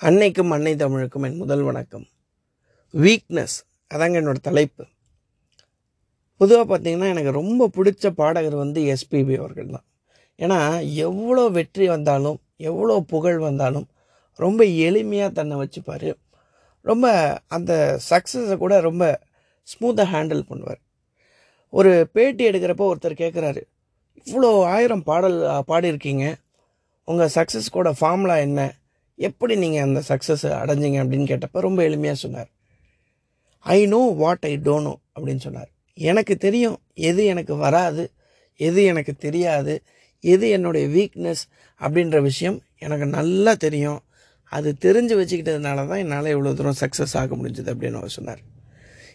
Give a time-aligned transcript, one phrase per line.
[0.00, 2.04] அன்னைக்கும் அன்னை தமிழுக்கும் என் முதல் வணக்கம்.
[2.94, 3.54] வீக்னஸ்
[3.90, 4.84] அதாங்க என்னோடய தலைப்பு.
[6.40, 9.86] பொதுவாக பார்த்தீங்கன்னா எனக்கு ரொம்ப பிடிச்ச பாடகர் வந்து எஸ்பிபி அவர்கள் தான்.
[10.38, 10.58] ஏன்னா
[11.06, 12.38] எவ்வளோ வெற்றி வந்தாலும்
[12.70, 13.88] எவ்வளோ புகழ் வந்தாலும்
[14.44, 16.08] ரொம்ப எளிமையாக தன்னை வச்சுப்பார்.
[16.90, 17.06] ரொம்ப
[17.58, 19.04] அந்த சக்ஸஸை கூட ரொம்ப
[19.74, 20.80] ஸ்மூத்தாக ஹேண்டில் பண்ணுவார்.
[21.78, 23.62] ஒரு பேட்டி எடுக்கிறப்போ ஒருத்தர் கேட்குறாரு
[24.26, 25.38] இவ்வளோ ஆயிரம் பாடல்
[25.72, 26.26] பாடியிருக்கீங்க.
[27.04, 28.60] உங்கள் சக்ஸஸ் கூட ஃபார்முலா என்ன?
[29.18, 32.50] எப்படி நீங்கள் அந்த சக்ஸஸை அடைஞ்சிங்க அப்படின்னு கேட்டப்போ ரொம்ப எளிமையாக சொன்னார்.
[33.58, 35.70] I know what I don't know அப்படின்னு சொன்னார்.
[35.94, 36.78] எனக்கு தெரியும்.
[36.94, 38.12] எது எனக்கு வராது?
[38.56, 39.82] எது எனக்கு தெரியாது?
[40.20, 41.42] எது என்னுடைய வீக்னஸ்
[41.80, 44.02] அப்படின்ற விஷயம் எனக்கு நல்லா தெரியும்.
[44.44, 48.38] அது தெரிஞ்சு வச்சுக்கிட்டதுனால தான் என்னால் இவ்வளோ தூரம் சக்ஸஸ் ஆக முடிஞ்சது அப்படின்னு அவர் சொன்னார்.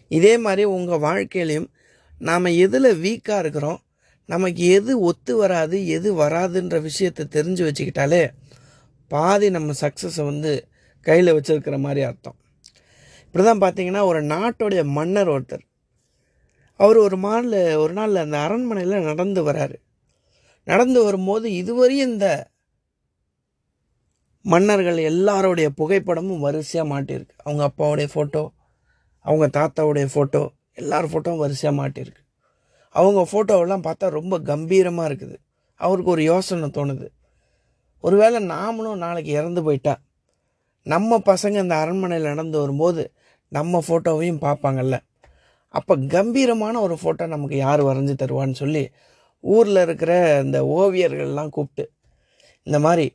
[0.08, 1.68] இதே மாதிரி உங்கள் வாழ்க்கையிலையும்
[2.18, 3.82] நாம் எதில் வீக்காக இருக்கிறோம்
[4.24, 8.30] நமக்கு எது ஒத்து வராது எது வராதுன்ற விஷயத்தை தெரிஞ்சு வச்சுக்கிட்டாலே
[9.14, 10.52] பாதி நம்ம சக்ஸஸை வந்து
[11.06, 12.36] கையில் வச்சிருக்கிற மாதிரி அர்த்தம்.
[13.26, 15.64] இப்படி தான் பார்த்தீங்கன்னா ஒரு நாட்டுடைய மன்னர் ஒருத்தர்.
[16.80, 17.48] அவர் ஒரு நாள்
[17.82, 19.76] ஒரு நாளில் அந்த அரண்மனையில் நடந்து வராரு.
[20.70, 22.28] நடந்து வரும்போது இதுவரையும் இந்த
[24.44, 27.36] மன்னர்கள் எல்லாருடைய புகைப்படமும் வரிசையாக மாட்டியிருக்கு.
[27.44, 28.42] அவங்க அப்பாவுடைய ஃபோட்டோ
[29.24, 30.42] அவங்க தாத்தாவுடைய ஃபோட்டோ
[30.80, 32.22] எல்லார் ஃபோட்டோவும் வரிசையாக மாட்டியிருக்கு.
[32.94, 35.36] அவங்க ஃபோட்டோவெல்லாம் பார்த்தா ரொம்ப கம்பீரமாக இருக்குது.
[35.80, 37.06] அவருக்கு ஒரு யோசனை தோணுது.
[38.04, 39.94] ஒருவேளை நாமளும் நாளைக்கு இறந்து போயிட்டா
[40.86, 43.02] நம்ம பசங்க இந்த அரண்மனையில் நடந்து வரும்போது
[43.52, 44.96] நம்ம ஃபோட்டோவையும் பார்ப்பாங்கல்ல.
[45.74, 48.82] அப்போ கம்பீரமான ஒரு ஃபோட்டோ நமக்கு யார் வரைஞ்சி தருவான்னு சொல்லி
[49.44, 50.12] ஊரில் இருக்கிற
[50.44, 51.84] இந்த ஓவியர்கள்லாம் கூப்பிட்டு
[52.66, 53.06] இந்த மாதிரி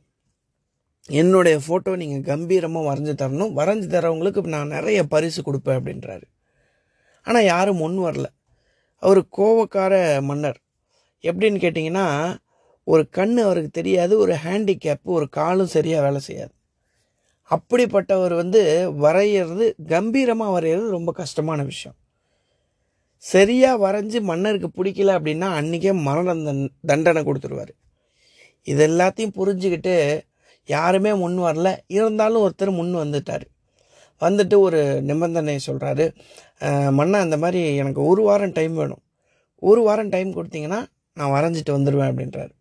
[1.08, 6.26] என்னுடைய ஃபோட்டோ நீங்கள் கம்பீரமாக வரைஞ்சி தரணும் வரைஞ்சி தரவங்களுக்கு நான் நிறைய பரிசு கொடுப்பேன் அப்படின்றாரு.
[7.26, 8.26] ஆனால் யாரும் முன் வரல.
[9.02, 10.58] அவர் கோவக்கார மன்னர்.
[11.28, 12.06] எப்படின்னு கேட்டிங்கன்னா
[12.90, 16.52] ஒரு கண் அவருக்கு தெரியாது ஒரு ஹேண்டிகேப்பு ஒரு காலும் சரியாக வேலை செய்யாது.
[17.50, 21.96] அப்படிப்பட்டவர் வந்து வரைகிறது கம்பீரமாக வரைகிறது ரொம்ப கஷ்டமான விஷயம்.
[23.16, 27.68] சரியாக வரைஞ்சி மன்னருக்கு பிடிக்கல அப்படின்னா அன்றைக்கே மரண தண்- தண்டனை கொடுத்துருவார்.
[28.62, 30.20] இது எல்லாத்தையும் புரிஞ்சுக்கிட்டு
[30.66, 31.76] யாருமே முன் வரல.
[31.86, 33.44] இருந்தாலும் ஒருத்தர் முன் வந்துட்டார்.
[34.20, 36.14] வந்துட்டு ஒரு நிபந்தனை சொல்கிறாரு
[36.92, 39.02] மன்னா இந்த மாதிரி எனக்கு ஒரு வாரம் டைம் வேணும்.
[39.58, 42.56] ஒரு வாரம் டைம் கொடுத்தீங்கன்னா நான் வரைஞ்சிட்டு வந்துடுவேன் அப்படின்றாரு.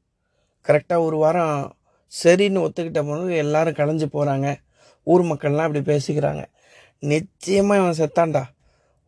[0.68, 1.58] கரெக்டாக ஒரு வாரம்
[2.14, 4.48] சரின்னு ஒத்துக்கிட்ட பிறகு எல்லோரும் கலைஞ்சு போகிறாங்க
[5.08, 6.44] ஊர் மக்கள்லாம் அப்படி பேசிக்கிறாங்க.
[7.12, 8.44] நிச்சயமாக இவன் செத்தான்டா.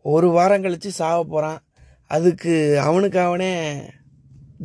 [0.05, 1.59] ஒரு வாரம் கழித்து சாவ போகிறான்
[2.15, 2.53] அதுக்கு
[2.87, 3.51] அவனுக்கு அவனே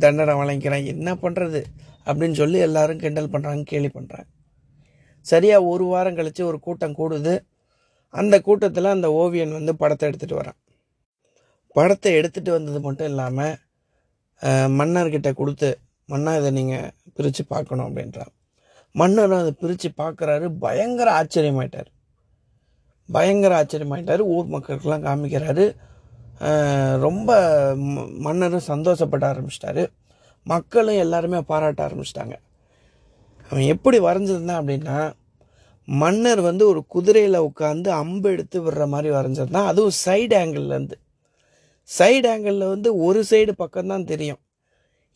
[0.03, 1.61] தண்டனை வழங்கிறான் என்ன பண்ணுறது
[2.07, 4.29] அப்படின்னு சொல்லி எல்லோரும் கிண்டல் பண்ணுறாங்க கேலி பண்ணுறாங்க
[5.25, 7.33] சரியாக ஒரு வாரம் கழித்து ஒரு கூட்டம் கூடுது.
[8.13, 10.59] அந்த கூட்டத்தில் அந்த ஓவியன் வந்து படத்தை எடுத்துகிட்டு வரான்.
[11.75, 13.55] படத்தை எடுத்துகிட்டு வந்தது மட்டும் இல்லாமல்
[14.79, 15.69] மன்னர்கிட்ட கொடுத்து
[16.05, 18.33] மன்னா இதை நீங்கள் பிரித்து பார்க்கணும் அப்படின்றான்.
[18.91, 20.49] மன்னரும் அதை பிரித்து பார்க்குறாரு.
[20.59, 21.85] பயங்கர ஆச்சரியமாயிட்டார்.
[23.11, 24.19] பயங்கர ஆச்சரியமாயிட்டார்.
[24.19, 25.75] ஊர் மக்களுக்கெல்லாம் காமிக்கிறாரு.
[26.99, 27.35] ரொம்ப
[27.75, 29.91] ம- மன்னரும் சந்தோஷப்பட ஆரம்பிச்சிட்டாரு.
[30.43, 32.33] மக்களும் எல்லாருமே பாராட்ட ஆரம்பிச்சிட்டாங்க.
[33.49, 35.13] அவன் எப்படி வரைஞ்சிருந்தான் அப்படின்னா
[35.85, 39.65] மன்னர் வந்து ஒரு குதிரையில் உட்காந்து அம்பு எடுத்து விடுற மாதிரி வரைஞ்சிருந்தான்.
[39.65, 40.91] அதுவும் சைடு ஆங்கிள்லேருந்து
[41.99, 44.37] சைடு ஆங்கிளில் வந்து ஒரு சைடு பக்கம்தான் தெரியும்.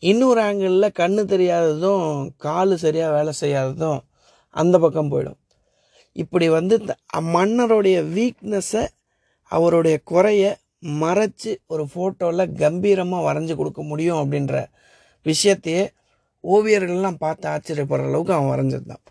[0.00, 4.00] இன்னொரு ஆங்கிளில் கண்ணு தெரியாததும் காலு சரியாக வேலை செய்யாததும்
[4.50, 5.38] அந்த பக்கம் போயிடும்.
[6.12, 8.88] இப்படி வந்து த- மன்னருடைய வீக்னஸை
[9.42, 14.66] அவருடைய குறைய மறைச்சு ஒரு ஃபோட்டோவில் கம்பீரமாக வரைஞ்சி கொடுக்க முடியும் அப்படின்ற
[15.24, 15.88] விஷயத்தையே
[16.44, 19.04] ஓவியர்கள்லாம் பார்த்து ஆச்சரியப்படுற அளவுக்கு அவன் வரைஞ்சிருந்தான்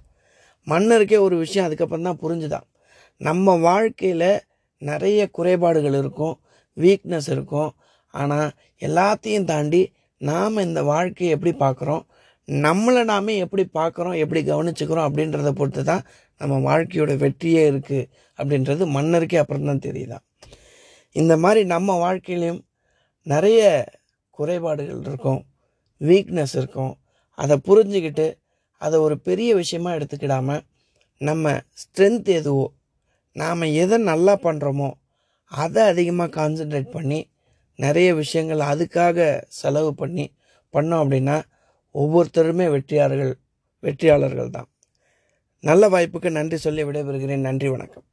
[0.66, 2.76] மன்னருக்கே ஒரு விஷயம் அதுக்கப்புறம் தான் புரிஞ்சுதான்.
[3.18, 4.42] நம்ம வாழ்க்கையில்
[4.78, 6.40] நிறைய குறைபாடுகள் இருக்கும்
[6.76, 7.72] வீக்னஸ் இருக்கும்.
[8.12, 12.04] ஆனால் எல்லாத்தையும் தாண்டி நாம் இந்த வாழ்க்கையை எப்படி பார்க்குறோம்?
[12.48, 14.18] நம்மளை நாமே எப்படி பார்க்குறோம்?
[14.18, 15.08] எப்படி கவனிச்சுக்கிறோம்?
[15.10, 16.04] அப்படின்றத பொறுத்து தான்
[16.38, 18.08] நம்ம வாழ்க்கையோட வெற்றியே இருக்குது
[18.40, 20.24] அப்படின்றது மன்னருக்கே அப்புறம் தான் தெரியுதான்
[21.16, 22.62] இந்த மாதிரி நம்ம வாழ்க்கையிலையும்
[23.28, 23.62] நிறைய
[24.30, 25.42] குறைபாடுகள் இருக்கும்
[26.02, 26.94] வீக்னஸ் இருக்கும்.
[27.38, 28.28] அதை புரிஞ்சுக்கிட்டு
[28.82, 30.60] அதை ஒரு பெரிய விஷயமாக எடுத்துக்கிடாம
[31.22, 32.68] நம்ம ஸ்ட்ரென்த் எதுவோ
[33.36, 34.90] நாம் எதை நல்லா பண்ணுறோமோ
[35.52, 37.20] அதை அதிகமாக கான்சென்ட்ரேட் பண்ணி
[37.80, 39.18] நிறைய விஷயங்கள் அதுக்காக
[39.62, 40.26] செலவு பண்ணி
[40.74, 41.38] பண்ணோம் அப்படின்னா
[41.96, 43.34] ஒவ்வொருத்தருமே வெற்றியாளர்கள்
[43.84, 44.70] வெற்றியாளர்கள் தான்
[45.64, 47.46] நல்ல வாய்ப்புக்கு நன்றி சொல்லி விடைபெறுகிறேன்.
[47.48, 48.06] நன்றி வணக்கம்.